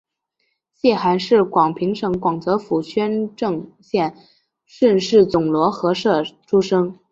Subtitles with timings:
[0.73, 4.17] 谢涵是广平省广泽府宣政县
[4.65, 6.97] 顺示总罗河社出生。